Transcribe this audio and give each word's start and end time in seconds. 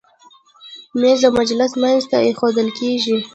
مېز 0.99 1.17
د 1.23 1.25
مجلس 1.39 1.71
منځ 1.81 2.01
ته 2.11 2.17
ایښودل 2.27 2.67
کېږي. 2.79 3.17